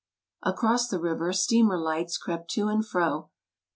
Across 0.41 0.87
the 0.87 0.99
river 0.99 1.31
steamer 1.31 1.77
lights 1.77 2.17
crept 2.17 2.49
to 2.55 2.69
and 2.69 2.83
fro. 2.83 3.29